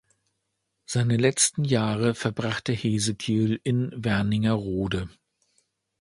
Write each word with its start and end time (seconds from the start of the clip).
Seine 0.87 1.15
letzten 1.15 1.63
Jahre 1.63 2.15
verbrachte 2.15 2.73
Hesekiel 2.73 3.61
in 3.63 3.93
Wernigerode. 3.95 5.09